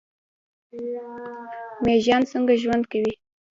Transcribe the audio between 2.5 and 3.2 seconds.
ژوند کوي؟